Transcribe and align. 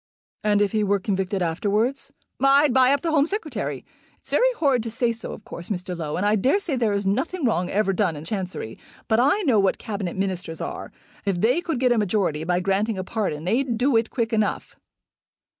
"And 0.43 0.63
if 0.63 0.71
he 0.71 0.83
were 0.83 0.97
convicted 0.99 1.43
afterwards?" 1.43 2.11
"I'd 2.41 2.73
buy 2.73 2.91
up 2.91 3.01
the 3.01 3.11
Home 3.11 3.27
Secretary. 3.27 3.85
It's 4.19 4.31
very 4.31 4.51
horrid 4.57 4.81
to 4.81 4.89
say 4.89 5.13
so, 5.13 5.31
of 5.31 5.45
course, 5.45 5.69
Mr. 5.69 5.95
Low; 5.95 6.17
and 6.17 6.25
I 6.25 6.35
dare 6.35 6.59
say 6.59 6.75
there 6.75 6.91
is 6.91 7.05
nothing 7.05 7.45
wrong 7.45 7.69
ever 7.69 7.93
done 7.93 8.15
in 8.15 8.25
Chancery. 8.25 8.79
But 9.07 9.19
I 9.19 9.41
know 9.43 9.59
what 9.59 9.77
Cabinet 9.77 10.15
Ministers 10.17 10.59
are. 10.59 10.91
If 11.23 11.39
they 11.39 11.61
could 11.61 11.79
get 11.79 11.91
a 11.91 11.99
majority 11.99 12.43
by 12.43 12.61
granting 12.61 12.97
a 12.97 13.03
pardon 13.03 13.43
they'd 13.43 13.77
do 13.77 13.95
it 13.95 14.09
quick 14.09 14.33
enough." 14.33 14.75